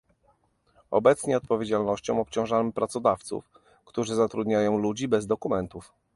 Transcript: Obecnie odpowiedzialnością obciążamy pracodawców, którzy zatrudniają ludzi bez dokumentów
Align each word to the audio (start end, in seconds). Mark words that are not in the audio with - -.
Obecnie 0.91 1.37
odpowiedzialnością 1.37 2.21
obciążamy 2.21 2.73
pracodawców, 2.73 3.49
którzy 3.85 4.15
zatrudniają 4.15 4.77
ludzi 4.77 5.07
bez 5.07 5.27
dokumentów 5.27 5.93